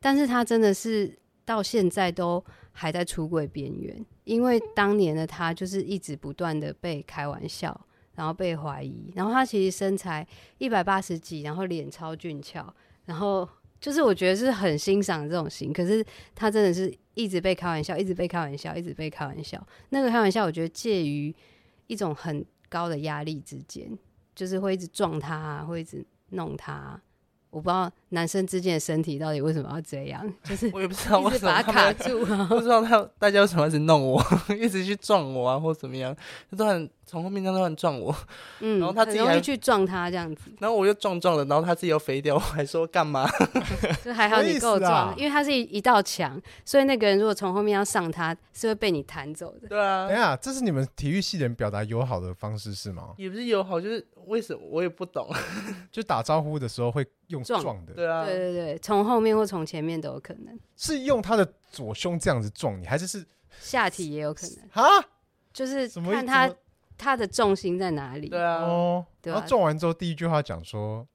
[0.00, 7.80] 但是他真的是到现在都还在出柜边缘，因为当年的他就是一直不断的被开玩笑。
[8.16, 10.24] 然后被怀疑，然后他其实身材
[10.58, 12.64] 一百八十几，然后脸超俊俏，
[13.06, 13.48] 然后
[13.80, 15.72] 就是我觉得是很欣赏这种型。
[15.72, 19.60] 可是他真的是一直被开玩笑，一直被开玩笑，一直被开玩笑。
[19.88, 21.34] 那个开玩笑，我觉得介于
[21.88, 23.96] 一种很高的压力之间，
[24.34, 27.00] 就是会一直撞他，会一直弄他。
[27.50, 34.24] 我不知道男生之间的身体到底为什么要这样，就是我也不知道为什么把他卡住， 不知道他大家为什么一直弄我，
[34.58, 36.16] 一直去撞我啊，或怎么样，
[36.50, 38.14] 他都很从后面这样突然撞我，
[38.60, 43.28] 嗯， 然后他自己还去撞他这样子，然后我又撞撞了，然后他自己又飞掉，我还说干嘛？
[44.02, 49.68] 就还好你够壮，因为他是一一道墙，所以那个人如果从后面要上他，是会被你弹走的。
[49.68, 53.10] 对啊，等下，这是你们体育系人表达友好的方式是吗？
[53.16, 55.28] 也不是友好，就是为什么我也不懂，
[55.92, 57.04] 就打招呼的时候会。
[57.28, 60.58] 用撞的，对啊，对对对，从后面或从前面都有可能。
[60.76, 63.24] 是用他的左胸这样子撞你，还是是
[63.60, 64.84] 下体也有可能？
[64.84, 65.04] 啊，
[65.52, 66.52] 就是看他
[66.98, 68.28] 他的重心在哪里。
[68.28, 71.06] 对啊，哦，然后撞完之后第一句话讲说，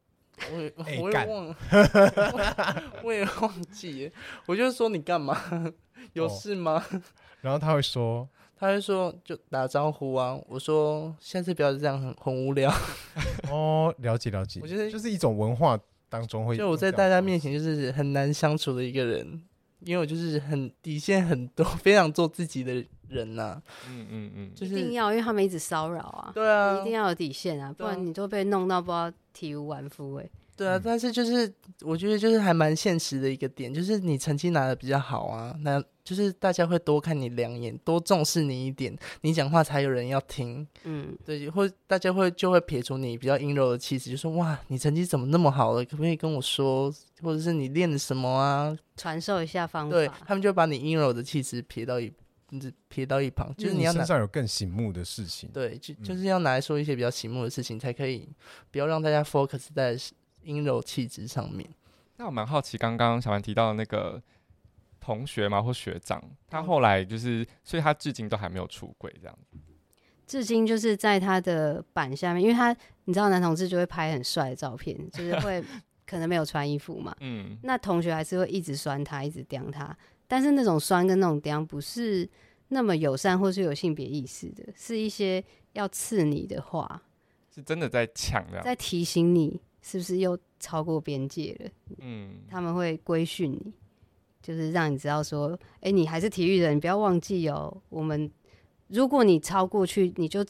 [0.54, 1.56] 我也我也忘了，
[3.04, 4.12] 我也忘记，
[4.46, 5.38] 我就说你干嘛？
[6.14, 6.84] 有事吗？
[7.42, 8.28] 然后他会说。
[8.62, 12.70] 他会说就打招呼啊，我说下次不要这样，很很无聊。
[13.50, 19.42] 哦，了解了解，我觉得就是一种文化当中会，就我在大家面前就是很难相处的一个人，
[19.86, 23.62] 因为我就是很底线很多， 非常做自己的人呐、啊。
[23.88, 26.32] 嗯嗯嗯，就是一定要，因为他们一直骚扰啊。
[26.34, 30.30] 对啊，你一定要有底线啊，不然你都被弄到不知道体无完肤哎。
[30.60, 31.50] 对啊，但是就是
[31.84, 40.68] 我觉得就是还蛮现实的一个点，就是你成绩拿的比较好啊，那就是大家会多看你两眼，多重视你一点，你讲话才有人要听。
[40.84, 45.86] 嗯，对，或大家会就会撇除你比较阴柔的气质，就说哇，你成绩怎么那么好了？
[45.86, 48.78] 可不可以跟我说，或者是你练的什么啊？
[48.98, 49.96] 传授一下方法。
[49.96, 52.12] 对，他们就把你阴柔的气质撇到一
[52.90, 55.50] 撇到一旁，就是你要身上有更醒目的事情。
[55.54, 58.28] 对，就就是要拿来说一些比较醒目的事情，才可以
[58.72, 59.98] 不要让大家 focus 在。
[60.44, 61.70] 阴柔气质上面，
[62.18, 64.22] 那我蛮好奇，刚刚小凡提到的那个
[65.00, 69.58] 同学嘛，或学长，他后来就是，所以他至今都还没有出轨，这样子。
[70.28, 72.76] 至今就是在他的板下面，因为他
[73.06, 75.64] 你知道，男同志就会拍很帅的照片，就是会
[76.06, 79.98] 可能没有穿衣服嘛，嗯，那同学还是会一直酸他，一直刁他，
[80.28, 82.30] 但是那种酸跟那种刁不是
[82.68, 87.02] 那么友善或是有性别意识的，是一些要刺你的话，
[87.54, 91.72] 是真的在抢的，在提醒你是不是又超过边界了？
[92.00, 93.74] 嗯，他们会规训你，
[94.42, 97.82] 就是让你知道说，哎、欸，你还是体育人，你不要忘记哦。
[97.90, 98.30] 我们
[98.88, 100.46] 如果你超过去，你就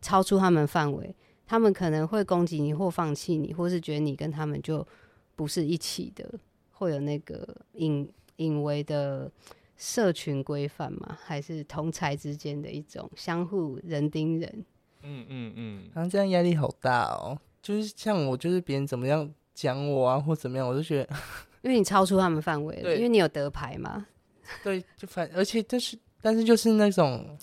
[0.00, 1.14] 超出他们范围，
[1.46, 4.86] 他们可能会攻击你或放弃你，或是觉得你跟他们就
[5.34, 6.38] 不是一起的，
[6.72, 9.30] 会有那个隐隐微的
[9.76, 11.18] 社群规范嘛？
[11.24, 14.64] 还是同才之间的一种相互人盯人？
[15.02, 17.38] 嗯嗯嗯，好像这样压力好大哦。
[17.68, 21.14] 就是像我，就是别人怎么样讲我啊，或怎么样，我就觉得，
[21.60, 24.06] 因为你超出他们范围了，因为你有得牌嘛。
[24.64, 27.36] 对，就反，而且就是，但是就是那种，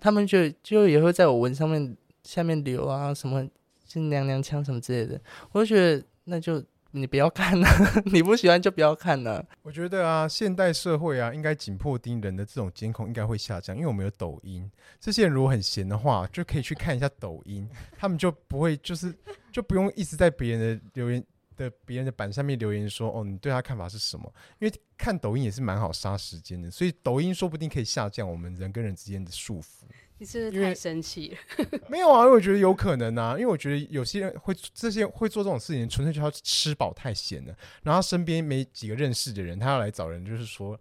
[0.00, 3.48] 他们就就也会在我文上面下面留啊，什么
[3.86, 5.20] 是娘娘腔什么之类的，
[5.52, 6.60] 我就觉得那就
[6.90, 7.68] 你不要看了，
[8.12, 9.44] 你不喜欢就不要看了。
[9.62, 19.14] 我觉得啊，现代社会啊，应该紧迫盯人的这种监控应该会下降，因为我们有抖音，这些人如果很闲的话，就可以去看一下抖音，他们就不会就是
[19.52, 21.24] 就不用一直在别人的留言。
[21.58, 29.82] 的别人的板上面留言说：“哦，你对他看法是什么？”因为看抖音也是蛮好杀时间的，所以抖音说不定可以下降我们人跟人之间的束缚。
[30.18, 31.66] 你是不是太生气了？
[31.88, 40.78] 没有啊，因为我觉得有可能啊，因为我觉得有些人会这些会做这种事情，纯粹就要吃饱太闲了，然后身边没几个认识的人，他要来找人，就是说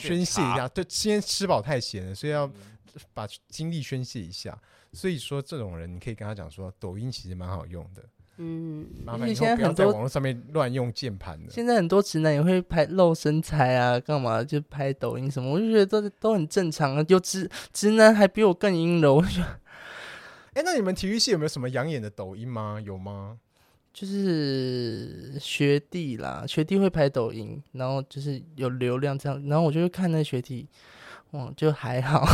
[0.00, 2.50] 宣泄一下，对，先吃饱太闲了，所以要
[3.14, 4.58] 把精力宣泄一下。
[4.92, 8.02] 所以说，这种人你可以跟他讲说，抖音其实蛮好用的。
[8.38, 11.46] 嗯，麻烦以后不要在网络上面乱用键盘了。
[11.50, 17.04] 现在很多直男也会拍露身材啊，干嘛就拍抖音什么，我就觉得都都很正常啊。
[17.08, 19.46] 有直直男还比我更阴柔，我觉得。
[20.52, 22.78] 哎、欸， 那你们体育系有没有什么养眼的抖音吗？
[22.84, 23.38] 有吗？
[23.92, 30.68] 就是学弟啦，学弟会拍抖音，然后就是有流量这样，然后我就会看那学弟，
[31.30, 32.26] 哇，就还好，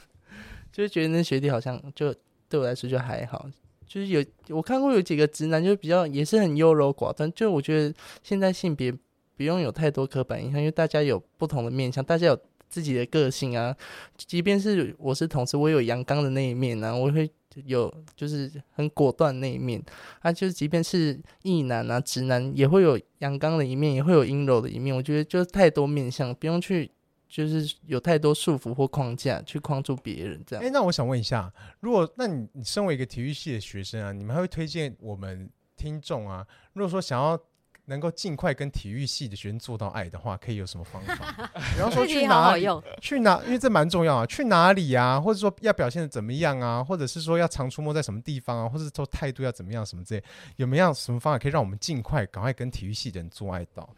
[0.72, 2.14] 就是觉得那学弟好像就
[2.48, 3.46] 对我来说就还好。
[3.86, 7.30] 就是有我看过有几个直男，就比较也是很优柔寡断。
[7.32, 8.92] 就我觉得现在性别
[9.36, 13.76] 不用有太多刻板印象，因为大家有不同的面相，大家有自己的个性啊。
[14.16, 17.30] 即便是我是同志，我有阳刚的那一面啊，我会
[17.64, 19.82] 有就是很果断那一面。
[20.20, 24.94] 啊，就是即便是异男啊，直男也会有阳刚的一面，也会有阴柔的一面。
[24.94, 26.90] 我觉得就是太多面相，不用去。
[27.34, 30.62] 就是有太多束缚或框架去框住别人，这样。
[30.62, 37.36] 哎、欸，那我想问一下，如果那你你身为一个体育系的学生啊，你们还会推荐我们听众啊，如果说想要
[37.86, 41.50] 能够尽快跟体育系的学生做到爱的话，可以有什么方法？
[41.74, 42.64] 比方说去哪里？
[43.00, 43.42] 去哪？
[43.44, 44.26] 因为这蛮重要啊。
[44.26, 45.20] 去哪里啊？
[45.20, 46.84] 或者说要表现的怎么样啊？
[46.84, 48.68] 或者是说要常出没在什么地方啊？
[48.68, 49.84] 或者说态度要怎么样？
[49.84, 50.22] 什么之类？
[50.54, 53.90] 有没有什么方法可以让我们尽快赶快跟体育系的人做爱到？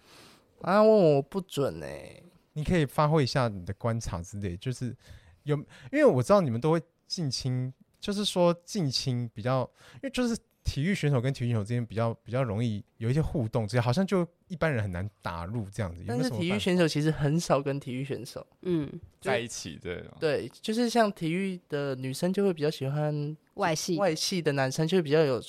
[0.62, 2.22] 啊，问我不准哎、欸。
[2.56, 4.96] 你可以发挥一下你的观察之类，就是
[5.42, 5.54] 有，
[5.92, 9.60] 因为我知道你们都会近亲，就是说近亲比较，
[9.96, 16.02] 因为就是体育选手跟体育选手之间比较比较容易有一些互动，这样好像就一般人很难打入这样子。
[16.08, 18.90] 但是体育选手其实很少跟体育选手嗯
[19.20, 25.42] 在一起的，对，就是像体育的女生就会比较喜欢外系，外系的男生就会比较有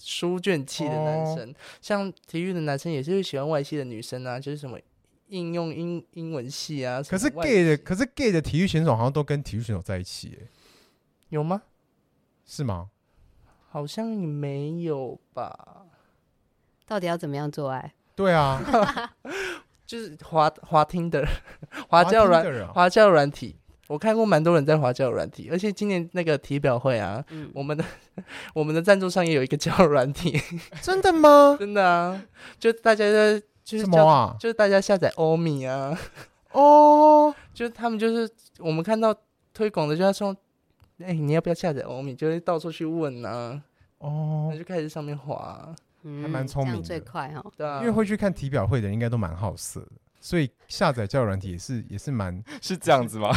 [0.00, 4.76] 书卷气的男生，哦、像体育的男生也是会喜欢外系的女生啊，就是什么。
[5.28, 10.46] 应用英英文系啊，可是 gay 的，可是 gay 的体育选手好像都跟体育选手在一起，哎，
[11.30, 11.62] 有吗？
[12.44, 12.88] 是吗？
[13.68, 15.84] 好像没有吧？
[16.86, 17.92] 到底要怎么样做爱？
[18.14, 18.62] 对啊，
[19.84, 21.26] 就是滑滑 Tinder，
[21.90, 23.56] 滑教软滑教软体，
[23.88, 27.84] 我看过蛮多人在滑交软体，而且今年那个体表会啊，嗯、我们的
[28.54, 30.40] 我们的赞助商也有一个交软体，
[30.80, 31.56] 真的吗？
[31.58, 32.22] 真的啊，
[32.58, 33.42] 就大家在。
[33.66, 34.36] 就是什么啊？
[34.38, 35.98] 就是大家下载欧米啊，
[36.52, 39.12] 哦， 就是他们就是我们看到
[39.52, 40.34] 推广的，就他说，
[41.00, 42.14] 哎、欸，你要不要下载欧米？
[42.14, 43.60] 就会到处去问啊，
[43.98, 45.74] 哦，那就开始上面滑，
[46.04, 49.88] 嗯、还蛮聪明的，最快哈，对啊，因为会去看体表会的人应该都蛮好色的。
[50.18, 53.30] 所以下载交友软体也是也是蛮 是这样子吗？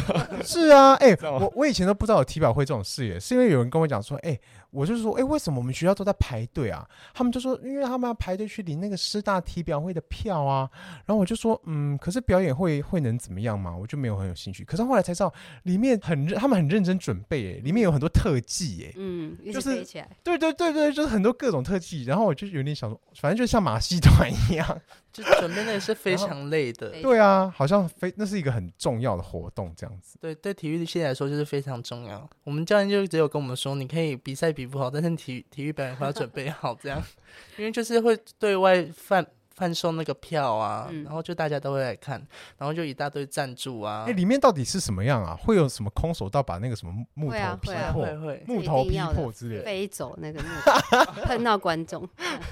[0.44, 6.88] 是啊，哎、欸，我我以前都不知道有体表会这种事耶，是因为有人跟我讲说，哎、欸，我就是说，哎、欸，为什么我们学校都在排队啊？
[7.14, 10.70] 他们就说，因为他们要排队去领那个师大体表会的票啊。
[11.06, 13.76] 然后我就说，嗯，可是表演会会能怎么样嘛？
[13.76, 14.64] 我就没有很有兴趣。
[14.64, 15.34] 可是后来才知道，
[15.64, 19.84] 里面很认，他们很认真准备，哎，里面有很多特技，哎，嗯，就是
[20.24, 22.04] 对对对对，就是很多各种特技。
[22.04, 24.66] 然后我就有点想说，反正就像马戏团一样。
[25.12, 30.20] 就准备那也是非常累的， 对啊，好像非那是一个很重要的活动这样子。
[30.22, 32.30] 对，对体育系来说就是非常重要。
[32.44, 37.02] 我们教练就只有跟我们说，你可以比赛比不好，但是体体育表演会要准备好这样，
[37.58, 42.22] 因为就是会对外贩贩售那个票啊，嗯然后就大家都会来看，
[42.58, 44.04] 然后就一大堆赞助啊。
[44.06, 45.34] 哎、里面到底是什么样啊？
[45.42, 49.64] 会有什么空手道把那个什么木会啊头劈会啊破、会会木头劈破之类的？
[49.64, 50.50] 飞走那个木
[51.06, 52.06] 头，碰到观众。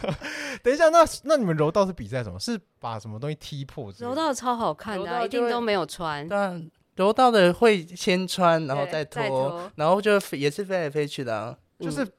[0.63, 2.39] 等一下，那那你们柔道是比赛什么？
[2.39, 4.09] 是把什么东西踢破之类的？
[4.09, 6.25] 柔道超好看的啊、一定都没有穿。
[6.29, 11.57] 当然，柔道的会先穿，然后对再再脱脱，然后就飞也是飞来飞去的、啊。
[11.79, 12.11] 就是嗯。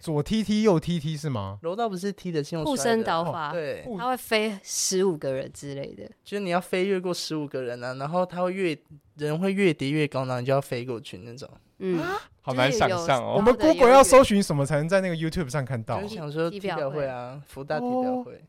[0.00, 1.58] 左踢踢右踢踢是吗？
[1.62, 6.04] 柔道不是踢的是用护身倒法，对，护他会飞十五个人之类的。
[6.22, 8.76] 就是你要飞越过十五个人啊，然后他会越
[9.16, 11.48] 人会越叠越高，然后你就要飞过去那种。
[11.78, 12.04] 嗯，
[12.42, 13.34] 好难想象哦。
[13.36, 15.94] 我们 Google 要搜寻什么才能在那个 YouTube 上看到。
[15.94, 18.44] 啊、就是想说踢踢表会啊，福大体表会，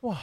[0.00, 0.18] 哇，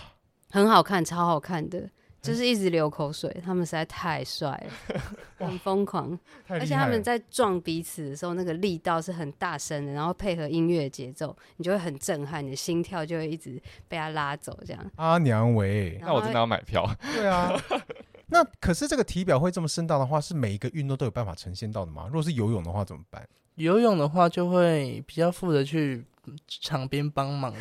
[0.51, 1.89] 很好看，超好看的，
[2.21, 3.29] 就是一直流口水。
[3.43, 5.01] 他们实在太帅了，
[5.37, 6.17] 很疯狂，
[6.47, 7.01] 而且他们！
[7.03, 14.91] 在撞彼此的时候，那个力道是很大声的，然后配合音乐节奏，你就会很震撼，你的心跳就会一直被他拉走，这样。
[14.95, 16.89] 阿娘喂，那我真的要买票。
[17.15, 17.51] 对啊。
[18.31, 22.03] 那可是这个体表会这么深大的话，是每一个运动都有办法呈现到的吗？
[22.07, 23.27] 如果是游泳的话怎么办？
[23.55, 26.05] 游泳的话就会比较负责去
[26.47, 27.53] 场边帮忙，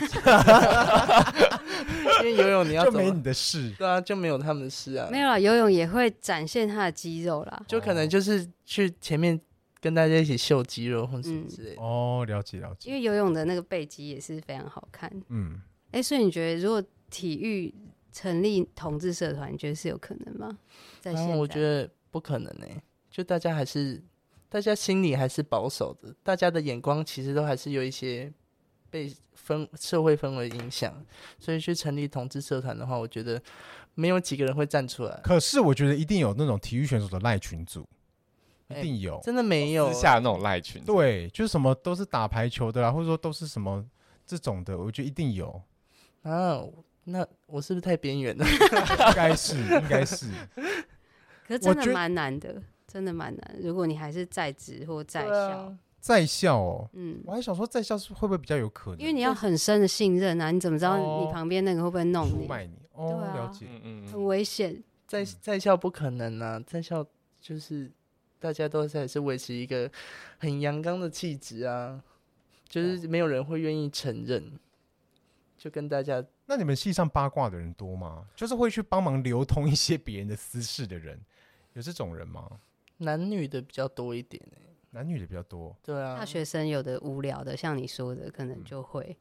[2.20, 3.70] 因为游泳你要就没你的事。
[3.78, 7.62] 对啊，就没有他们的事啊，没有啦，游泳也会展现他的肌肉啦。
[7.66, 9.40] 就可能就是去前面
[9.80, 11.82] 跟大家一起秀肌肉或什么之类的。
[11.82, 12.94] 哦，了解了解因。
[12.94, 15.10] 为游泳的那个背肌也是非常好看。
[15.28, 15.60] 嗯，
[15.92, 17.74] 哎、所以你觉得如果体育
[18.12, 20.58] 成立同志社团，你觉得是有可能吗？
[21.00, 22.66] 在现我觉得不可能呢、
[23.10, 24.02] 就大家还是
[24.48, 28.32] 大家心里还是保守的，大家的眼光其实都还是有一些
[28.90, 29.14] 被
[29.48, 30.94] 氛社会氛围影响，
[31.38, 33.40] 所以去成立同志社团的话，我觉得
[33.94, 37.88] 没有几个人会站出来，可是我觉得一定有那种体育选手的赖群组，
[38.68, 39.18] 一定有。
[39.24, 43.84] 真的没有私下那种赖群，对，就是什么都是打排球的啦，或者说都是什么
[44.26, 45.62] 这种的，我觉得一定有，
[46.22, 46.60] 啊。
[47.10, 48.44] 那我是不是太边缘了？
[48.46, 50.26] 应该是，应该是。
[51.48, 53.56] 可是真的蛮难的，真的蛮难。
[53.62, 59.00] 如果你还是在职或在校，啊在校哦，嗯，我还想说在校是会不会比较有可能？
[59.00, 62.30] 因为你要很深的信任啊，你怎么知道哦你旁边那个会不会弄你？
[62.30, 63.66] 出卖你哦，对啊了解。
[63.68, 64.82] 嗯嗯很危险。
[65.06, 67.06] 在在校不可能啊，在校
[67.40, 67.90] 就是
[68.38, 69.90] 大家都是还是维持一个
[70.38, 72.02] 很阳刚的气质啊，
[72.68, 74.52] 就是没有人会愿意承认，
[75.56, 78.26] 就跟大家那你们系上八卦的人多吗？
[78.36, 81.18] 就是会去帮忙流通一些别人的私事的人，
[81.72, 82.60] 有这种人吗？
[82.98, 85.76] 男女的比较多一点、欸、男女的比较多。
[85.82, 89.16] 对啊，大学生有的无聊的，像你说的，可能就会，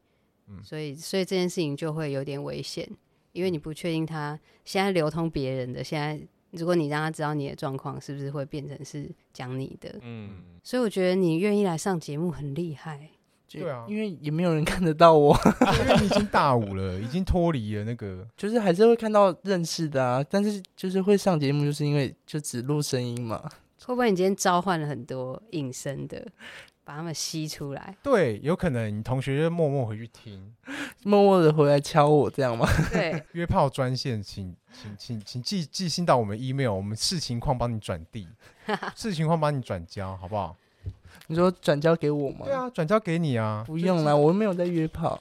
[0.48, 2.88] 嗯所以所以这件事情就会有点危险，
[3.32, 6.20] 因为你不确定他现在流通别人的，现在
[6.52, 9.94] 如果你让他知道你的状况，是不是会变成是讲你的？
[10.02, 13.10] 嗯，所以我觉得你愿意来上节目很厉害。
[13.50, 15.34] 对啊因为也没有人看得到我，
[15.80, 18.28] 因为你已经大五了，已经脱离了那个。
[18.36, 23.42] 就是还是会看到认识的啊，但是就是会上节目，就是因为就只录声音嘛。
[23.88, 26.22] 会不会你今天召唤了很多隐身的，
[26.84, 27.96] 把他们吸出来？
[28.02, 30.54] 对，有可能你同学就默默回去听
[31.04, 32.68] 默默的回来敲我这样吗？
[32.92, 38.28] 对， 约炮专线，请请请请寄寄信到我们 email，我们视情况帮你转递，
[38.94, 40.54] 视情况帮你转交，好不好？
[41.28, 42.44] 你说转交给我吗？
[42.44, 45.18] 对，啊，转交给你啊，不用啦，我又没有在约炮。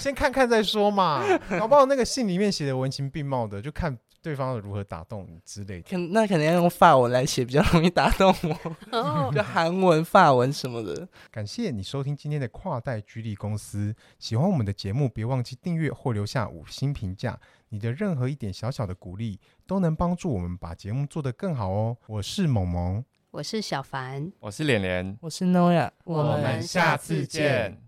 [0.00, 1.22] 先看看再说嘛，
[1.58, 5.90] 搞不好那个信里面写的文情并茂的，就看对方如何打动你之类的。
[5.90, 11.08] 可那可能要用法文来写，比较容易打动我，哦就韩文、法文什么的。
[11.30, 17.38] 感谢你收听今天的跨代居力公司，喜欢我们的节目，别忘记订阅或留下五星评价。
[17.70, 21.96] 你的任何一点小小的鼓励，都能帮助我们把节目做得更好哦。
[22.06, 27.87] 我是萌萌，我是小凡，我是连连，我是 Noya，我们下次见。